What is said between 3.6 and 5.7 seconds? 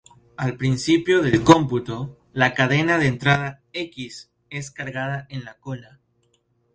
"x" es cargada en la